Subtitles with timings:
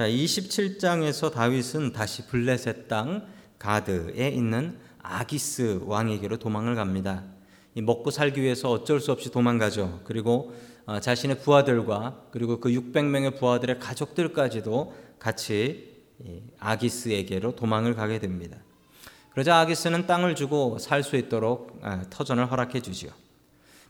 [0.00, 3.26] 자, 27장에서 다윗은 다시 블레셋 땅
[3.58, 7.24] 가드에 있는 아기스 왕에게로 도망을 갑니다.
[7.74, 10.00] 먹고 살기 위해서 어쩔 수 없이 도망가죠.
[10.04, 10.54] 그리고
[10.86, 16.02] 어, 자신의 부하들과 그리고 그 600명의 부하들의 가족들까지도 같이
[16.58, 18.56] 아기스에게로 도망을 가게 됩니다.
[19.32, 23.10] 그러자 아기스는 땅을 주고 살 수 있도록 아, 터전을 허락해 주지요.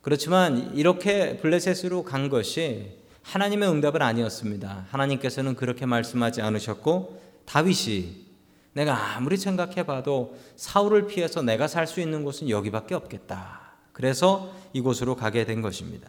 [0.02, 2.98] 그렇지만 이렇게 블레셋으로 간 것이
[3.30, 4.86] 하나님의 응답은 아니었습니다.
[4.90, 8.26] 하나님께서는 그렇게 말씀하지 않으셨고 다윗이
[8.72, 13.60] 내가 아무리 생각해 봐도 사울을 피해서 내가 살 수 있는 곳은 여기밖에 없겠다.
[13.92, 16.08] 그래서 이곳으로 가게 된 것입니다.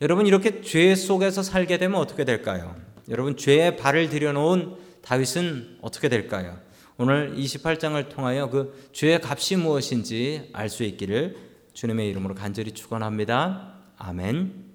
[0.00, 2.74] 여러분 이렇게 죄 속에서 살게 되면 어떻게 될까요?
[3.10, 6.58] 여러분 죄에 발을 들여놓은 다윗은 어떻게 될까요?
[6.96, 11.36] 오늘 28장을 통하여 그 죄의 값이 무엇인지 알 수 있기를
[11.74, 13.74] 주님의 이름으로 간절히 축원합니다.
[13.98, 14.67] 아멘.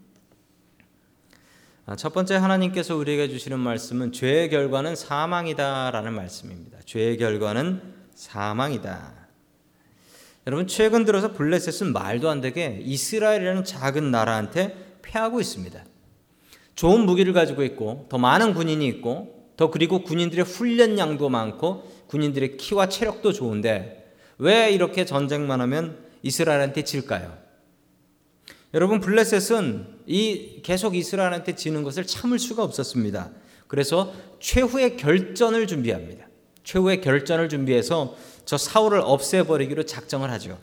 [1.86, 6.78] 아, 첫 번째 하나님께서 우리에게 주시는 말씀은 죄의 결과는 사망이다라는 말씀입니다.
[6.86, 7.82] 죄의 결과는
[8.16, 9.12] 사망이다.
[10.48, 15.84] 여러분 최근 들어서 블레셋은 말도 안 되게 이스라엘이라는 작은 나라한테 패하고 있습니다.
[16.75, 22.88] 좋은 무기를 가지고 있고 더 많은 군인이 있고 더 그리고 군인들의 훈련량도 많고 군인들의 키와
[22.88, 27.38] 체력도 좋은데 왜 이렇게 전쟁만 하면 이스라엘한테 질까요?
[28.73, 33.30] 여러분 블레셋은 이 계속 이스라엘한테 지는 것을 참을 수가 없었습니다.
[33.68, 36.28] 그래서 최후의 결전을 준비합니다.
[36.64, 38.16] 최후의 결전을 준비해서
[38.46, 40.59] 저 사울을 없애버리기로 작정을 하죠.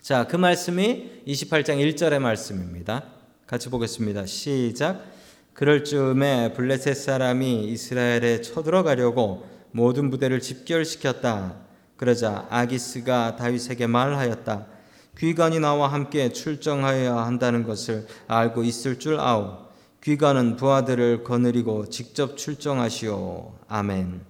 [0.00, 3.04] 자, 그 말씀이 28장 1절의 말씀입니다.
[3.46, 4.26] 같이 보겠습니다.
[4.26, 5.04] 시작.
[5.54, 11.56] 그럴 즈음에 블레셋 사람이 이스라엘에 쳐들어가려고 모든 부대를 집결시켰다.
[11.96, 14.73] 그러자 아기스가 다윗에게 말하였다.
[15.18, 19.64] 귀관이 나와 함께 출정하여야 한다는 것을 알고 있을 줄 아오.
[20.02, 23.54] 귀관은 부하들을 거느리고 직접 출정하시오.
[23.68, 24.20] 아멘.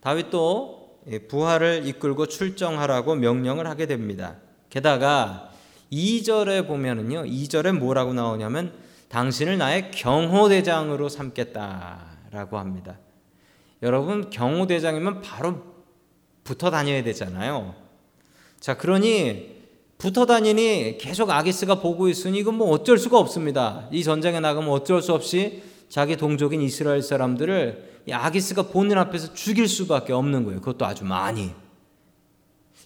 [0.00, 4.36] 다윗도 부하를 이끌고 출정하라고 명령을 하게 됩니다.
[4.68, 5.50] 게다가
[5.92, 7.24] 2절에 보면은요.
[7.24, 8.72] 2절에 뭐라고 나오냐면
[9.08, 12.98] 당신을 나의 경호대장으로 삼겠다라고 합니다.
[13.82, 15.62] 여러분 경호대장이면 바로
[16.42, 17.74] 붙어 다녀야 되잖아요.
[18.58, 19.53] 자, 그러니
[19.98, 23.88] 붙어 다니니 계속 아기스가 보고 있으니 이건 뭐 어쩔 수가 없습니다.
[23.90, 30.12] 이 전쟁에 나가면 어쩔 수 없이 자기 동족인 이스라엘 사람들을 아기스가 본인 앞에서 죽일 수밖에
[30.12, 30.60] 없는 거예요.
[30.60, 31.52] 그것도 아주 많이.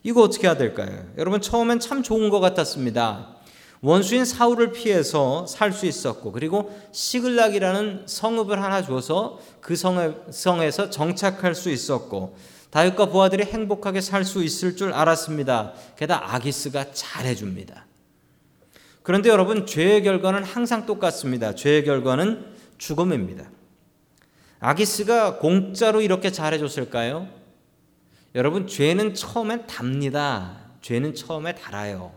[0.02, 1.06] 이거 어떻게 해야 될까요?
[1.16, 3.34] 여러분 처음엔 참 좋은 것 같았습니다.
[3.80, 11.54] 원수인 사울을 피해서 살 수 있었고 그리고 시글락이라는 성읍을 하나 줘서 그 성에, 성에서 정착할
[11.54, 12.36] 수 있었고
[12.70, 15.72] 다윗과 부하들이 행복하게 살 수 있을 줄 알았습니다.
[15.96, 17.86] 게다가 아기스가 잘해줍니다.
[19.02, 21.54] 그런데 여러분, 죄의 결과는 항상 똑같습니다.
[21.54, 22.44] 죄의 결과는
[22.76, 23.48] 죽음입니다.
[24.60, 27.28] 아기스가 공짜로 이렇게 잘해줬을까요?
[28.34, 30.58] 여러분, 죄는 처음엔 답니다.
[30.82, 32.12] 죄는 처음에 달아요.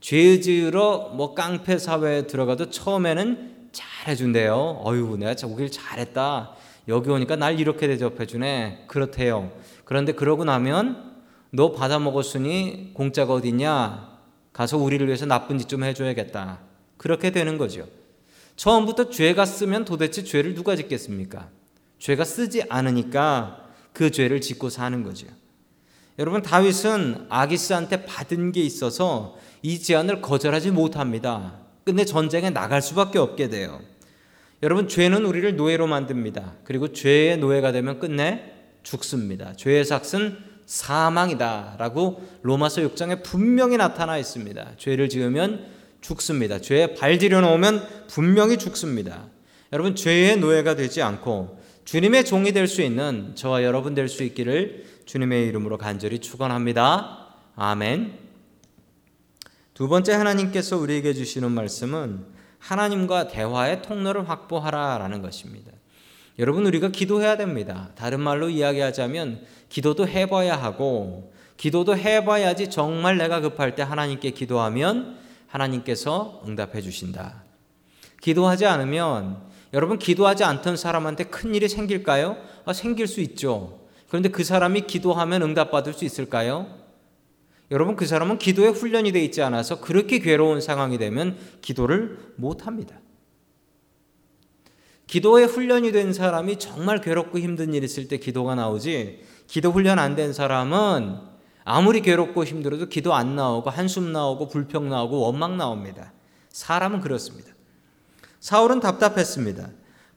[0.00, 4.82] 죄 지으러 뭐 깡패 사회에 들어가도 처음에는 잘해준대요.
[4.86, 6.54] 어유 내가 오길 잘했다.
[6.88, 8.84] 여기 오니까 날 이렇게 대접해 주네.
[8.88, 9.52] 그렇대요.
[9.84, 11.16] 그런데 그러고 나면
[11.50, 14.18] 너 받아 먹었으니 공짜가 어딨냐?
[14.52, 16.60] 가서 우리를 위해서 나쁜 짓 좀 해줘야겠다.
[16.96, 17.86] 그렇게 되는 거죠.
[18.56, 21.48] 처음부터 죄가 쓰면 도대체 죄를 누가 짓겠습니까?
[21.98, 25.26] 죄가 쓰지 않으니까 그 죄를 짓고 사는 거죠.
[26.18, 31.54] 여러분 다윗은 아기스한테 받은 게 있어서 이 제안을 거절하지 못합니다.
[31.84, 33.80] 근데 전쟁에 나갈 수밖에 없게 돼요.
[34.62, 36.54] 여러분 죄는 우리를 노예로 만듭니다.
[36.64, 38.52] 그리고 죄의 노예가 되면 끝내
[38.82, 39.54] 죽습니다.
[39.54, 44.72] 죄의 삭은 사망이다라고 로마서 6장에 분명히 나타나 있습니다.
[44.76, 45.66] 죄를 지으면
[46.00, 46.60] 죽습니다.
[46.60, 49.28] 죄에 발 들여 놓으면 분명히 죽습니다.
[49.72, 54.84] 여러분 죄의 노예가 되지 않고 주님의 종이 될 수 있는 저와 여러분 될 수 있기를
[55.06, 57.26] 주님의 이름으로 간절히 축원합니다.
[57.56, 58.18] 아멘.
[59.72, 65.72] 두 번째 하나님께서 우리에게 주시는 말씀은 하나님과 대화의 통로를 확보하라라는 것입니다.
[66.38, 67.90] 여러분 우리가 기도해야 됩니다.
[67.96, 75.18] 다른 말로 이야기하자면 기도도 해봐야 하고 기도도 해봐야지 정말 내가 급할 때 하나님께 기도하면
[75.48, 77.42] 하나님께서 응답해 주신다.
[78.20, 82.36] 기도하지 않으면 여러분 기도하지 않던 사람한테 큰 일이 생길까요?
[82.64, 83.80] 아, 생길 수 있죠.
[84.08, 86.77] 그런데 그 사람이 기도하면 응답받을 수 있을까요?
[87.70, 92.98] 여러분 그 사람은 기도에 훈련이 돼 있지 않아서 그렇게 괴로운 상황이 되면 기도를 못 합니다.
[95.06, 100.14] 기도에 훈련이 된 사람이 정말 괴롭고 힘든 일 있을 때 기도가 나오지 기도 훈련 안
[100.16, 101.16] 된 사람은
[101.64, 106.12] 아무리 괴롭고 힘들어도 기도 안 나오고 한숨 나오고 불평 나오고 원망 나옵니다.
[106.50, 107.50] 사람은 그렇습니다.
[108.40, 109.68] 사울은 답답했습니다.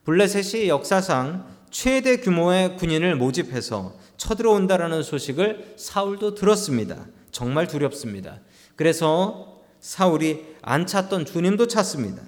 [0.06, 7.06] 블레셋이 역사상 최대 규모의 군인을 모집해서 쳐들어온다라는 소식을 사울도 들었습니다.
[7.32, 8.40] 정말 두렵습니다.
[8.76, 12.22] 그래서 사울이 안 찾던 주님도 찾습니다.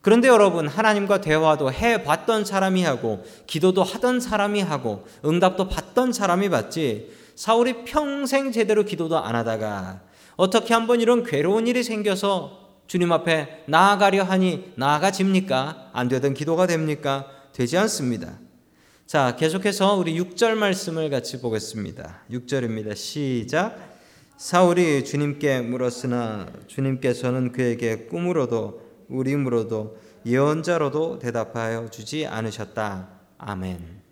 [0.00, 6.50] 그런데 여러분 하나님과 대화도 해 봤던 사람이 하고 기도도 하던 사람이 하고 응답도 받던 사람이
[6.50, 10.02] 받지 사울이 평생 제대로 기도도 안 하다가
[10.36, 15.90] 어떻게 한번 이런 괴로운 일이 생겨서 주님 앞에 나아가려 하니 나아가집니까?
[15.92, 17.26] 안 되던 기도가 됩니까?
[17.54, 18.38] 되지 않습니다.
[19.06, 22.24] 자, 계속해서 우리 6절 말씀을 같이 보겠습니다.
[22.30, 22.94] 6절입니다.
[22.94, 23.93] 시작.
[24.36, 29.96] 사울이 주님께 물었으나 주님께서는 그에게 꿈으로도 우림으로도
[30.26, 33.08] 예언자로도 대답하여 주지 않으셨다.
[33.38, 34.02] 아멘.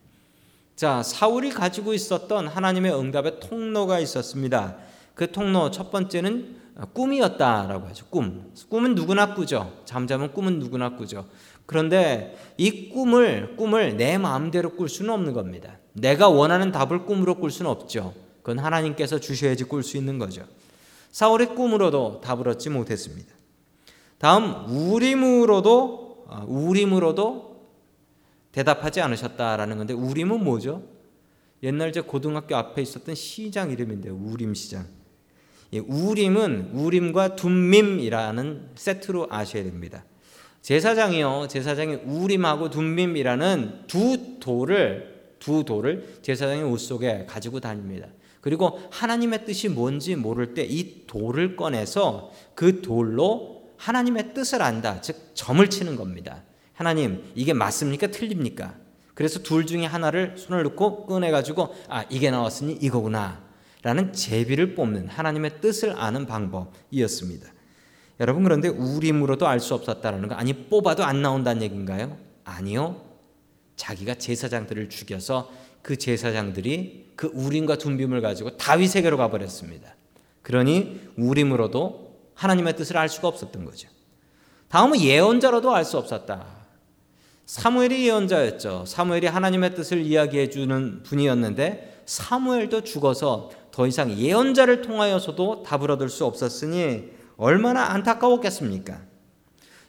[0.76, 4.76] 자, 사울이 가지고 있었던 하나님의 응답의 통로가 있었습니다.
[5.14, 6.56] 그 통로 첫 번째는
[6.92, 8.06] 꿈이었다라고 하죠.
[8.06, 8.52] 꿈.
[8.68, 9.82] 꿈은 누구나 꾸죠.
[9.84, 11.26] 잠자면 꿈은 누구나 꾸죠.
[11.66, 15.78] 그런데 이 꿈을 꿈을 내 마음대로 꿀 수는 없는 겁니다.
[15.94, 18.14] 내가 원하는 답을 꿈으로 꿀 수는 없죠.
[18.42, 20.44] 그건 하나님께서 주셔야지 꿀 수 있는 거죠.
[21.12, 23.32] 사울의 꿈으로도 답을 얻지 못했습니다.
[24.18, 27.52] 다음 우림으로도 아, 우림으로도
[28.52, 30.82] 대답하지 않으셨다라는 건데 우림은 뭐죠?
[31.62, 34.14] 옛날 제 고등학교 앞에 있었던 시장 이름인데요.
[34.14, 34.86] 우림 시장.
[35.72, 40.04] 우림은 우림과 둠밈이라는 세트로 아셔야 됩니다.
[40.60, 41.46] 제사장이요.
[41.48, 48.08] 제사장이 우림하고 둠밈이라는 두 돌을 두 돌을 제사장의 옷 속에 가지고 다닙니다.
[48.42, 55.00] 그리고 하나님의 뜻이 뭔지 모를 때 이 돌을 꺼내서 그 돌로 하나님의 뜻을 안다.
[55.00, 56.42] 즉 점을 치는 겁니다.
[56.74, 58.08] 하나님, 이게 맞습니까?
[58.08, 58.74] 틀립니까?
[59.14, 63.42] 그래서 둘 중에 하나를 손을 넣고 꺼내 가지고 아, 이게 나왔으니 이거구나.
[63.82, 67.48] 라는 제비를 뽑는 하나님의 뜻을 아는 방법이었습니다.
[68.20, 72.16] 여러분 그런데 우림으로도 알 수 없었다라는 거 아니 뽑아도 안 나온다는 얘기인가요?
[72.44, 73.02] 아니요.
[73.76, 75.50] 자기가 제사장들을 죽여서
[75.82, 79.94] 그 제사장들이 그 우림과 둠빔을 가지고 다윗에게로 가버렸습니다.
[80.42, 83.88] 그러니 우림으로도 하나님의 뜻을 알 수가 없었던 거죠.
[84.68, 86.62] 다음은 예언자로도 알 수 없었다.
[87.46, 88.84] 사무엘이 예언자였죠.
[88.86, 96.24] 사무엘이 하나님의 뜻을 이야기해 주는 분이었는데 사무엘도 죽어서 더 이상 예언자를 통하여서도 답을 얻을 수
[96.24, 99.00] 없었으니 얼마나 안타까웠겠습니까?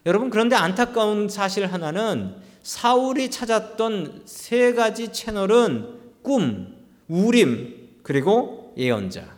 [0.06, 6.76] 여러분 그런데 안타까운 사실 하나는 사울이 찾았던 세 가지 채널은 꿈,
[7.10, 9.38] 우림, 그리고 예언자.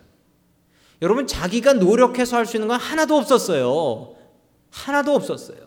[1.01, 4.15] 여러분 자기가 노력해서 할 수 있는 건 하나도 없었어요.
[4.69, 5.57] 하나도 없었어요.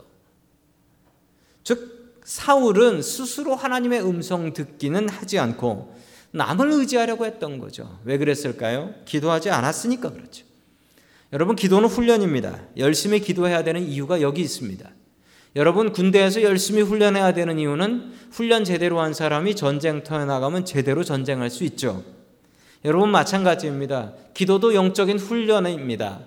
[1.64, 5.96] 즉 사울은 스스로 하나님의 음성 듣기는 하지 않고
[6.31, 7.99] 남을 의지하려고 했던 거죠.
[8.05, 8.94] 왜 그랬을까요?
[9.05, 10.44] 기도하지 않았으니까 그렇죠.
[11.32, 12.60] 여러분 기도는 훈련입니다.
[12.76, 14.90] 열심히 기도해야 되는 이유가 여기 있습니다.
[15.56, 21.64] 여러분 군대에서 열심히 훈련해야 되는 이유는 훈련 제대로 한 사람이 전쟁터에 나가면 제대로 전쟁할 수
[21.64, 22.04] 있죠.
[22.84, 24.12] 여러분 마찬가지입니다.
[24.34, 26.20] 기도도 영적인 훈련입니다.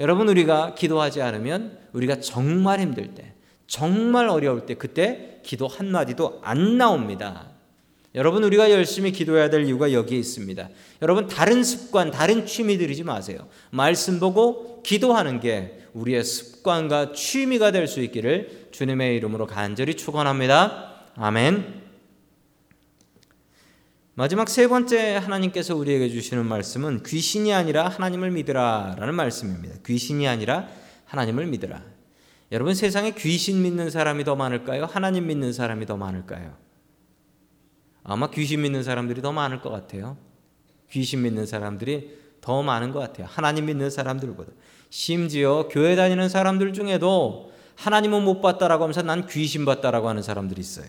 [0.00, 3.34] 여러분 우리가 기도하지 않으면 우리가 정말 힘들 때,
[3.66, 7.48] 정말 어려울 때 그때 기도 한 마디도 안 나옵니다.
[8.14, 10.68] 여러분 우리가 열심히 기도해야 될 이유가 여기에 있습니다.
[11.02, 13.48] 여러분 다른 습관, 다른 취미 들이지 마세요.
[13.70, 20.94] 말씀 보고 기도하는 게 우리의 습관과 취미가 될 수 있기를 주님의 이름으로 간절히 축원합니다.
[21.16, 21.82] 아멘.
[24.14, 29.76] 마지막 세 번째 하나님께서 우리에게 주시는 말씀은 귀신이 아니라 하나님을 믿으라라는 말씀입니다.
[29.86, 30.68] 귀신이 아니라
[31.04, 31.82] 하나님을 믿으라.
[32.50, 34.86] 여러분 세상에 귀신 믿는 사람이 더 많을까요?
[34.86, 36.56] 하나님 믿는 사람이 더 많을까요?
[38.08, 40.16] 아마 귀신 믿는 사람들이 더 많을 것 같아요.
[40.90, 43.26] 귀신 믿는 사람들이 더 많은 것 같아요.
[43.28, 44.50] 하나님 믿는 사람들보다.
[44.88, 50.86] 심지어 교회 다니는 사람들 중에도 하나님은 못 봤다라고 하면서 난 귀신 봤다라고 하는 사람들이 있어요.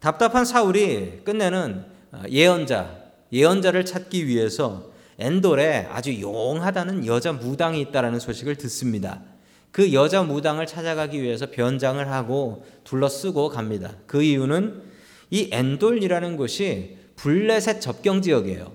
[0.00, 2.96] 답답한 사울이 끝내는 어, 예언자,
[3.32, 9.20] 예언자를 찾기 위해서 엔돌에 아주 용하다는 여자 무당이 있다라는 소식을 듣습니다.
[9.70, 13.92] 그 여자 무당을 찾아가기 위해서 변장을 하고 둘러쓰고 갑니다.
[14.06, 14.88] 그 이유는
[15.30, 18.72] 이 엔돌이라는 곳이 블레셋 접경 지역이에요.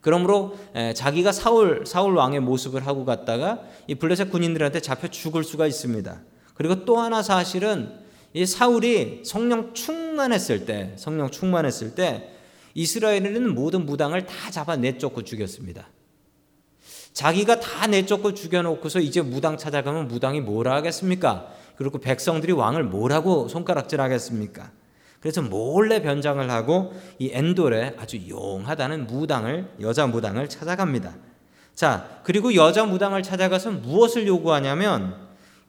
[0.00, 0.56] 그러므로
[0.94, 6.20] 자기가 사울 사울 왕의 모습을 하고 갔다가 이 블레셋 군인들한테 잡혀 죽을 수가 있습니다.
[6.54, 7.92] 그리고 또 하나 사실은
[8.32, 12.30] 이 사울이 성령 충만했을 때 성령 충만했을 때
[12.74, 15.88] 이스라엘에는 모든 무당을 다 잡아 내쫓고 죽였습니다.
[17.12, 21.48] 자기가 다 내쫓고 죽여놓고서 이제 무당 찾아가면 무당이 뭐라 하겠습니까?
[21.76, 24.70] 그리고 백성들이 왕을 뭐라고 손가락질 하겠습니까?
[25.26, 31.16] 그래서 몰래 변장을 하고 이 엔돌에 아주 용하다는 무당을 여자 무당을 찾아갑니다.
[31.74, 35.16] 자, 그리고 여자 무당을 찾아가서 무엇을 요구하냐면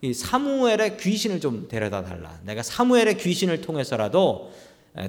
[0.02, 2.40] 이 사무엘의 귀신을 좀 데려다 달라.
[2.44, 4.52] 내가 사무엘의 귀신을 통해서라도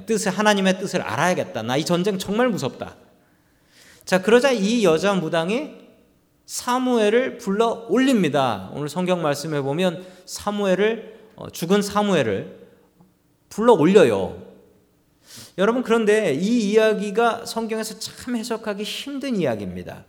[0.07, 1.61] 뜻을 하나님의 뜻을 알아야겠다.
[1.61, 2.95] 나 이 전쟁 정말 무섭다.
[4.03, 5.75] 자, 그러자 이 여자 무당이
[6.47, 8.71] 사무엘을 불러 올립니다.
[8.73, 12.68] 오늘 성경 말씀에 보면 사무엘을 어, 죽은 사무엘을
[13.49, 14.47] 불러 올려요.
[15.57, 20.05] 여러분 그런데 이 이야기가 성경에서 참 해석하기 힘든 이야기입니다.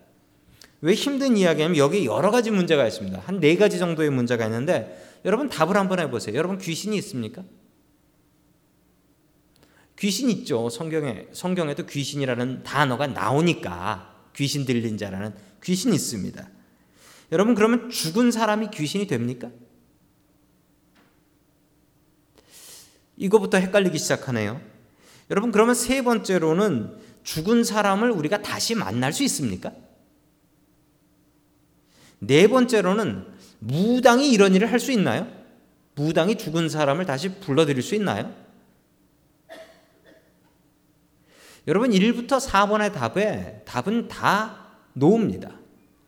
[0.83, 3.21] 왜 힘든 이야기냐면 여기 여러 가지 문제가 있습니다.
[3.27, 6.35] 한 네 가지 정도의 문제가 있는데 여러분 답을 한번 해보세요.
[6.37, 7.43] 여러분 귀신이 있습니까?
[9.99, 10.71] 귀신 있죠.
[10.71, 16.49] 성경에 성경에도 귀신이라는 단어가 나오니까 귀신 들린 자라는 귀신 있습니다.
[17.33, 19.51] 여러분 그러면 죽은 사람이 귀신이 됩니까?
[23.21, 24.61] 이거부터 헷갈리기 시작하네요.
[25.31, 29.73] 여러분 그러면 세 번째로는 죽은 사람을 우리가 다시 만날 수 있습니까?
[32.19, 33.27] 네 번째로는
[33.61, 35.31] 무당이 이런 일을 할 수 있나요?
[35.95, 38.35] 무당이 죽은 사람을 다시 불러들일 수 있나요?
[41.69, 45.53] 여러분 1부터 4번의 답에 답은 다 노입니다.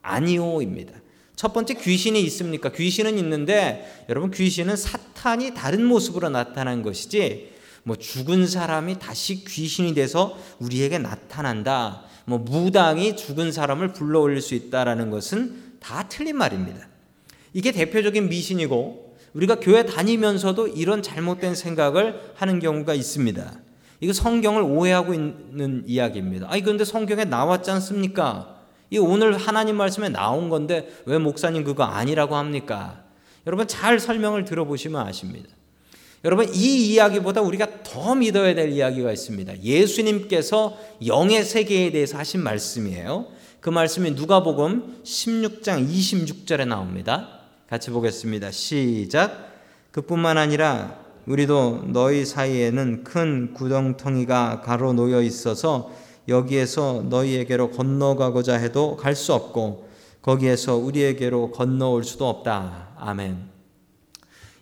[0.01, 1.02] 아니오입니다.
[1.37, 2.71] 첫 번째 귀신이 있습니까?
[2.71, 7.53] 귀신은 있는데 여러분 귀신은 사탄이 다른 모습으로 나타난 것이지
[7.85, 12.03] 뭐 죽은 사람이 다시 귀신이 돼서 우리에게 나타난다.
[12.25, 16.89] 뭐 무당이 죽은 사람을 불러올릴 수 있다라는 것은 다 틀린 말입니다.
[17.53, 23.53] 이게 대표적인 미신이고 우리가 교회 다니면서도 이런 잘못된 생각을 하는 경우가 있습니다.
[24.01, 26.49] 이거 성경을 오해하고 있는 이야기입니다.
[26.51, 28.52] 아니 그런데 성경에 나왔지 않습니까?
[28.93, 33.03] 이 오늘 하나님 말씀에 나온 건데 왜 목사님 그거 아니라고 합니까?
[33.47, 35.49] 여러분 잘 설명을 들어보시면 아십니다.
[36.27, 39.63] 여러분 이 이야기보다 우리가 더 믿어야 될 이야기가 있습니다.
[39.63, 43.29] 예수님께서 영의 세계에 대해서 하신 말씀이에요.
[43.61, 47.41] 그 말씀이 누가복음 16장 26절에 나옵니다.
[47.71, 48.51] 같이 보겠습니다.
[48.51, 49.53] 시작.
[49.91, 55.91] 그뿐만 아니라 우리도 너희 사이에는 큰 구덩텅이가 가로 놓여 있어서
[56.29, 59.89] 여기에서 너희에게로 건너가고자 해도 갈 수 없고
[60.23, 62.91] 거기에서 우리에게로 건너올 수도 없다.
[62.97, 63.51] 아멘.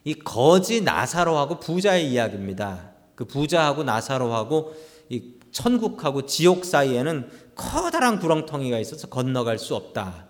[0.05, 2.90] 이 거지 나사로하고 부자의 이야기입니다.
[3.14, 4.75] 그 부자하고 나사로하고
[5.11, 10.29] 이 천국하고 지옥 사이에는 커다란 구렁텅이가 있어서 건너갈 수 없다.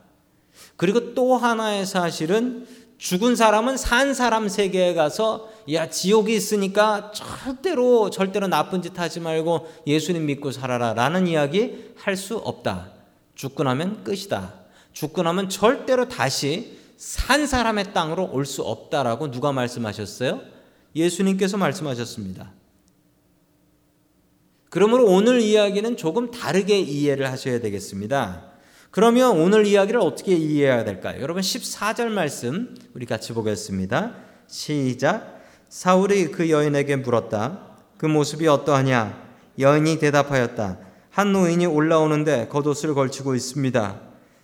[0.77, 2.67] 그리고 또 하나의 사실은
[3.01, 9.67] 죽은 사람은 산 사람 세계에 가서 야 지옥이 있으니까 절대로 절대로 나쁜 짓 하지 말고
[9.87, 12.91] 예수님 믿고 살아라라는 이야기 할 수 없다.
[13.35, 14.53] 죽고 나면 끝이다.
[14.93, 20.43] 죽고 나면 절대로 다시 산 사람의 땅으로 올 수 없다라고 누가 말씀하셨어요?
[20.95, 22.53] 예수님께서 말씀하셨습니다.
[24.69, 28.50] 그러므로 오늘 이야기는 조금 다르게 이해를 하셔야 되겠습니다.
[28.91, 31.21] 그러면 오늘 이야기를 어떻게 이해해야 될까요?
[31.21, 34.15] 여러분 14절 말씀 우리 같이 보겠습니다.
[34.49, 35.41] 시작.
[35.69, 37.61] 사울이 그 여인에게 물었다.
[37.97, 39.31] 그 모습이 어떠하냐?
[39.61, 40.79] 여인이 대답하였다.
[41.11, 44.01] 한 노인이 올라오는데 겉옷을 걸치고 있습니다.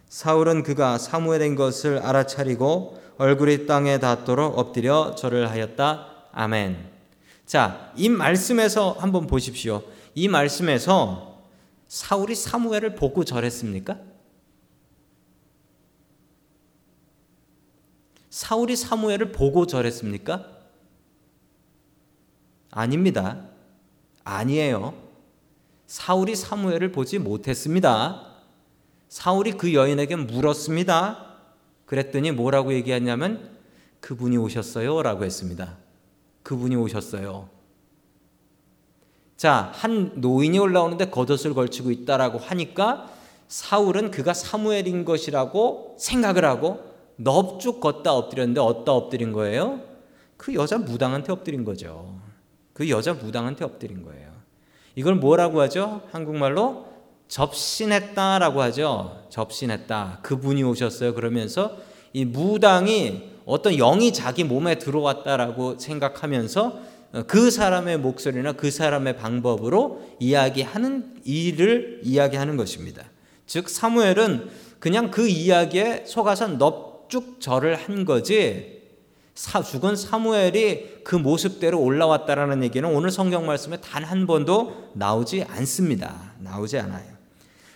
[0.09, 6.07] 사울은 그가 사무엘인 것을 알아차리고 얼굴이 땅에 닿도록 엎드려 절을 하였다.
[6.33, 6.77] 아멘.
[7.47, 9.83] 자, 이 말씀에서 한번 보십시오.
[10.15, 11.41] 이 말씀에서
[11.89, 14.16] 사울이 사무엘을 보고 절했습니까?
[18.37, 20.47] 사울이 사무엘을 보고 절했습니까?
[22.71, 23.47] 아닙니다.
[24.25, 24.93] 아니에요.
[25.87, 28.27] 사울이 사무엘을 보지 못했습니다.
[29.09, 31.39] 사울이 그 여인에게 물었습니다.
[31.87, 33.57] 그랬더니 뭐라고 얘기했냐면
[34.01, 35.01] 그분이 오셨어요.
[35.01, 35.79] 라고 했습니다.
[36.43, 37.49] 그분이 오셨어요.
[39.39, 43.11] 자, 한 노인이 올라오는데 겉옷을 걸치고 있다라고 하니까
[43.49, 49.81] 사울은 그가 사무엘인 것이라고 생각을 하고 넙죽 걷다 엎드렸는데 어디다 엎드린 거예요?
[50.37, 52.19] 그 여자 무당한테 엎드린 거죠.
[52.73, 54.31] 그 여자 무당한테 엎드린 거예요.
[54.95, 56.03] 이걸 뭐라고 하죠?
[56.13, 56.87] 한국말로
[57.29, 59.27] 접신했다라고 하죠.
[59.31, 60.21] 접신했다.
[60.23, 61.15] 그분이 오셨어요.
[61.15, 61.77] 그러면서
[62.13, 66.81] 이 무당이 어떤 영이 자기 몸에 들어왔다라고 생각하면서
[67.27, 73.05] 그 사람의 목소리나 그 사람의 방법으로 이야기하는 일을 이야기하는 것입니다.
[73.47, 78.83] 즉 사무엘은 그냥 그 이야기에 속아서 넙 쭉 절을 한 거지
[79.35, 86.33] 사, 죽은 사무엘이 그 모습대로 올라왔다라는 얘기는 오늘 성경 말씀에 단 한 번도 나오지 않습니다.
[86.39, 87.05] 나오지 않아요.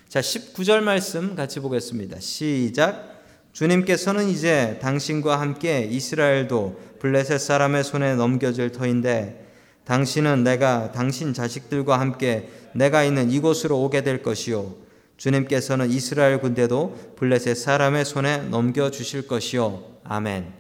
[0.09, 2.19] 자, 19절 말씀 같이 보겠습니다.
[2.19, 3.21] 시작.
[3.53, 9.47] 주님께서는 이제 당신과 함께 이스라엘도 블레셋 사람의 손에 넘겨질 터인데
[9.85, 14.75] 당신은 내가 당신 자식들과 함께 내가 있는 이곳으로 오게 될 것이요
[15.21, 19.83] 주님께서는 이스라엘 군대도 블레셋 사람의 손에 넘겨 주실 것이요.
[20.03, 20.51] 아멘.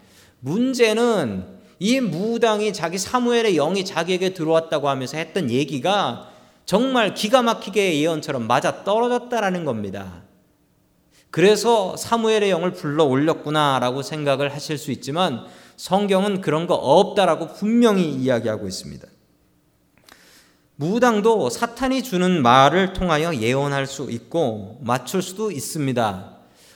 [0.40, 1.46] 문제는
[1.78, 6.28] 이 무당이 자기 사무엘의 영이 자기에게 들어왔다고 하면서 했던 얘기가
[6.66, 10.24] 정말 기가 막히게 예언처럼 맞아 떨어졌다라는 겁니다.
[11.30, 15.46] 그래서 사무엘의 영을 불러 올렸구나라고 생각을 하실 수 있지만
[15.78, 19.08] 성경은 그런 거 없다라고 분명히 이야기하고 있습니다.
[20.80, 26.32] 무당도 사탄이 주는 말을 통하여 예언할 수 있고 맞출 수도 있습니다.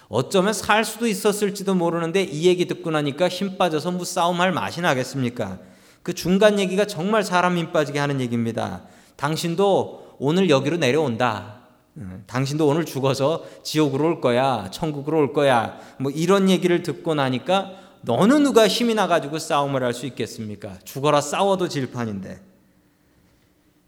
[0.08, 5.58] 어쩌면 살 수도 있었을지도 모르는데 이 얘기 듣고 나니까 힘 빠져서 뭐 싸움할 맛이 나겠습니까?
[6.02, 8.82] 그 중간 얘기가 정말 사람 힘 빠지게 하는 얘기입니다.
[9.16, 11.60] 당신도 오늘 여기로 내려온다.
[12.26, 14.68] 당신도 오늘 죽어서 지옥으로 올 거야.
[14.70, 15.78] 천국으로 올 거야.
[15.98, 17.70] 뭐 이런 얘기를 듣고 나니까
[18.02, 20.74] 너는 누가 힘이 나가지고 싸움을 할 수 있겠습니까?
[20.84, 22.53] 죽어라 싸워도 질판인데.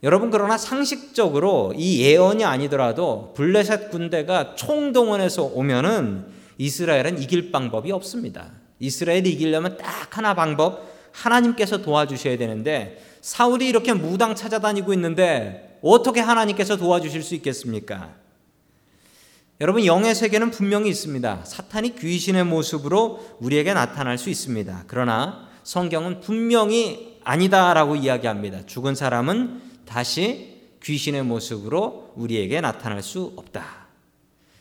[0.02, 6.26] 여러분 그러나 상식적으로 이 예언이 아니더라도 블레셋 군대가 총동원해서 오면은
[6.58, 8.52] 이스라엘은 이길 방법이 없습니다.
[8.78, 16.76] 이스라엘이 이기려면 딱 하나 방법 하나님께서 도와주셔야 되는데 사울이 이렇게 무당 찾아다니고 있는데 어떻게 하나님께서
[16.76, 18.14] 도와주실 수 있겠습니까?
[19.60, 21.44] 여러분 영의 세계는 분명히 있습니다.
[21.46, 24.84] 사탄이 귀신의 모습으로 우리에게 나타날 수 있습니다.
[24.86, 28.66] 그러나 성경은 분명히 아니다라고 이야기합니다.
[28.66, 33.86] 죽은 사람은 다시 귀신의 모습으로 우리에게 나타날 수 없다.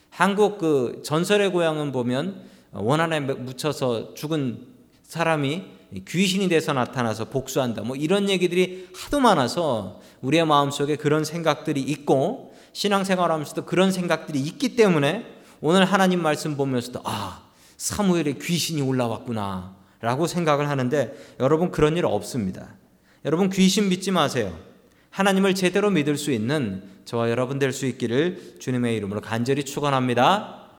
[0.10, 4.67] 한국 그 전설의 고향은 보면 원한에 묻혀서 죽은
[5.03, 5.63] 사람이
[6.08, 7.84] 귀신이 돼서 나타나서 복수한다.
[7.84, 14.75] 뭐 이런 얘기들이 하도 많아서 우리의 마음속에 그런 생각들이 있고 신앙생활 하면서도 그런 생각들이 있기
[14.75, 15.25] 때문에
[15.62, 17.44] 오늘 하나님 말씀 보면서도 아,
[17.77, 22.75] 사무엘에 귀신이 올라왔구나 라고 생각을 하는데 여러분 그런 일 없습니다.
[23.24, 24.58] 여러분 귀신 믿지 마세요.
[25.15, 30.64] 하나님을 제대로 믿을 수 있는 저와 여러분 될 수 있기를 주님의 이름으로 간절히 축원합니다.